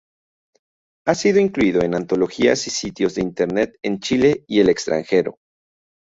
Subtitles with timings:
[1.05, 5.37] Ha sido incluido en antologías y sitios de Internet en Chile y el extranjero.